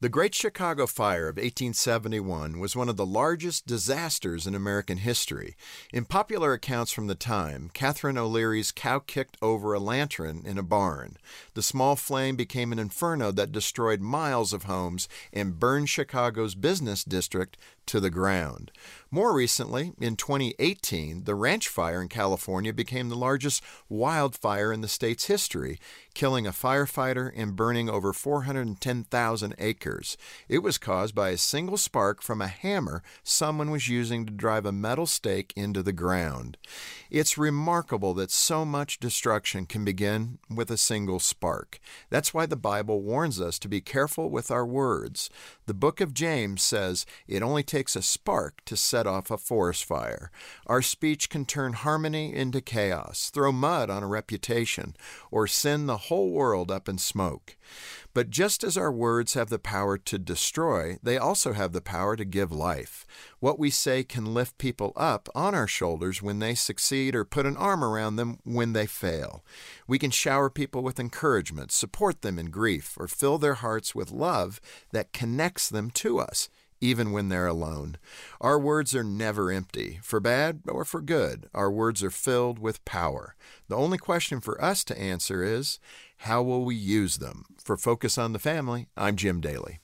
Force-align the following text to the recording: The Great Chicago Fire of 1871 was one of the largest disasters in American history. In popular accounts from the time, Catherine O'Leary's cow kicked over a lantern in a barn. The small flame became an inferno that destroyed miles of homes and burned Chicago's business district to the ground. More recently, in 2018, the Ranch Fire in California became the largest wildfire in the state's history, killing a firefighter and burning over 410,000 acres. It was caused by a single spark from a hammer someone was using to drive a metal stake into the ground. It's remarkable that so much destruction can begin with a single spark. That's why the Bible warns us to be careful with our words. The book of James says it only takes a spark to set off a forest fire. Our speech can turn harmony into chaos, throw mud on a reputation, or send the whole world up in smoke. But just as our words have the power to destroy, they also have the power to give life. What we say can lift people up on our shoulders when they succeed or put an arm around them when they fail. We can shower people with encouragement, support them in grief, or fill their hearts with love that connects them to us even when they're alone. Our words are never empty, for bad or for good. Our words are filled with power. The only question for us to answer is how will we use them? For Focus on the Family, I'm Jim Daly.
The 0.00 0.08
Great 0.08 0.32
Chicago 0.32 0.86
Fire 0.86 1.26
of 1.26 1.38
1871 1.38 2.60
was 2.60 2.76
one 2.76 2.88
of 2.88 2.96
the 2.96 3.04
largest 3.04 3.66
disasters 3.66 4.46
in 4.46 4.54
American 4.54 4.98
history. 4.98 5.56
In 5.92 6.04
popular 6.04 6.52
accounts 6.52 6.92
from 6.92 7.08
the 7.08 7.16
time, 7.16 7.68
Catherine 7.74 8.16
O'Leary's 8.16 8.70
cow 8.70 9.00
kicked 9.00 9.36
over 9.42 9.74
a 9.74 9.80
lantern 9.80 10.42
in 10.44 10.56
a 10.56 10.62
barn. 10.62 11.16
The 11.54 11.64
small 11.64 11.96
flame 11.96 12.36
became 12.36 12.70
an 12.70 12.78
inferno 12.78 13.32
that 13.32 13.50
destroyed 13.50 14.00
miles 14.00 14.52
of 14.52 14.64
homes 14.64 15.08
and 15.32 15.58
burned 15.58 15.88
Chicago's 15.88 16.54
business 16.54 17.02
district 17.02 17.56
to 17.86 17.98
the 17.98 18.08
ground. 18.08 18.70
More 19.10 19.34
recently, 19.34 19.92
in 19.98 20.16
2018, 20.16 21.24
the 21.24 21.34
Ranch 21.34 21.66
Fire 21.66 22.02
in 22.02 22.08
California 22.08 22.74
became 22.74 23.08
the 23.08 23.16
largest 23.16 23.62
wildfire 23.88 24.70
in 24.70 24.82
the 24.82 24.88
state's 24.88 25.24
history, 25.24 25.78
killing 26.12 26.46
a 26.46 26.52
firefighter 26.52 27.32
and 27.34 27.56
burning 27.56 27.88
over 27.88 28.12
410,000 28.12 29.54
acres. 29.56 30.18
It 30.46 30.58
was 30.58 30.76
caused 30.76 31.14
by 31.14 31.30
a 31.30 31.38
single 31.38 31.78
spark 31.78 32.20
from 32.20 32.42
a 32.42 32.48
hammer 32.48 33.02
someone 33.22 33.70
was 33.70 33.88
using 33.88 34.26
to 34.26 34.32
drive 34.32 34.66
a 34.66 34.72
metal 34.72 35.06
stake 35.06 35.54
into 35.56 35.82
the 35.82 35.92
ground. 35.92 36.58
It's 37.08 37.38
remarkable 37.38 38.12
that 38.14 38.30
so 38.30 38.66
much 38.66 39.00
destruction 39.00 39.64
can 39.64 39.86
begin 39.86 40.38
with 40.54 40.70
a 40.70 40.76
single 40.76 41.18
spark. 41.18 41.78
That's 42.10 42.34
why 42.34 42.44
the 42.44 42.56
Bible 42.56 43.00
warns 43.00 43.40
us 43.40 43.58
to 43.60 43.68
be 43.68 43.80
careful 43.80 44.28
with 44.28 44.50
our 44.50 44.66
words. 44.66 45.30
The 45.64 45.72
book 45.72 46.02
of 46.02 46.12
James 46.12 46.62
says 46.62 47.06
it 47.26 47.42
only 47.42 47.62
takes 47.62 47.96
a 47.96 48.02
spark 48.02 48.62
to 48.66 48.76
set 48.76 48.97
off 49.06 49.30
a 49.30 49.38
forest 49.38 49.84
fire. 49.84 50.30
Our 50.66 50.82
speech 50.82 51.30
can 51.30 51.44
turn 51.44 51.72
harmony 51.72 52.34
into 52.34 52.60
chaos, 52.60 53.30
throw 53.32 53.52
mud 53.52 53.90
on 53.90 54.02
a 54.02 54.08
reputation, 54.08 54.96
or 55.30 55.46
send 55.46 55.88
the 55.88 55.96
whole 55.96 56.30
world 56.30 56.70
up 56.70 56.88
in 56.88 56.98
smoke. 56.98 57.56
But 58.14 58.30
just 58.30 58.64
as 58.64 58.76
our 58.76 58.90
words 58.90 59.34
have 59.34 59.48
the 59.48 59.58
power 59.58 59.96
to 59.98 60.18
destroy, 60.18 60.98
they 61.02 61.18
also 61.18 61.52
have 61.52 61.72
the 61.72 61.80
power 61.80 62.16
to 62.16 62.24
give 62.24 62.50
life. 62.50 63.06
What 63.38 63.58
we 63.58 63.70
say 63.70 64.02
can 64.02 64.34
lift 64.34 64.58
people 64.58 64.92
up 64.96 65.28
on 65.34 65.54
our 65.54 65.68
shoulders 65.68 66.20
when 66.20 66.38
they 66.40 66.54
succeed 66.54 67.14
or 67.14 67.24
put 67.24 67.46
an 67.46 67.56
arm 67.56 67.84
around 67.84 68.16
them 68.16 68.38
when 68.44 68.72
they 68.72 68.86
fail. 68.86 69.44
We 69.86 69.98
can 69.98 70.10
shower 70.10 70.50
people 70.50 70.82
with 70.82 70.98
encouragement, 70.98 71.70
support 71.70 72.22
them 72.22 72.38
in 72.38 72.50
grief, 72.50 72.96
or 72.98 73.06
fill 73.06 73.38
their 73.38 73.54
hearts 73.54 73.94
with 73.94 74.10
love 74.10 74.60
that 74.92 75.12
connects 75.12 75.68
them 75.68 75.90
to 75.92 76.18
us 76.18 76.48
even 76.80 77.12
when 77.12 77.28
they're 77.28 77.46
alone. 77.46 77.96
Our 78.40 78.58
words 78.58 78.94
are 78.94 79.04
never 79.04 79.50
empty, 79.50 79.98
for 80.02 80.20
bad 80.20 80.60
or 80.68 80.84
for 80.84 81.00
good. 81.00 81.48
Our 81.54 81.70
words 81.70 82.02
are 82.02 82.10
filled 82.10 82.58
with 82.58 82.84
power. 82.84 83.34
The 83.68 83.76
only 83.76 83.98
question 83.98 84.40
for 84.40 84.62
us 84.62 84.84
to 84.84 85.00
answer 85.00 85.42
is 85.42 85.78
how 86.18 86.42
will 86.42 86.64
we 86.64 86.74
use 86.74 87.18
them? 87.18 87.44
For 87.62 87.76
Focus 87.76 88.18
on 88.18 88.32
the 88.32 88.38
Family, 88.38 88.88
I'm 88.96 89.16
Jim 89.16 89.40
Daly. 89.40 89.80